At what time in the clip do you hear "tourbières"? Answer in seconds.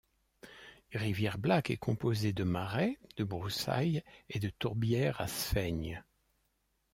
4.49-5.21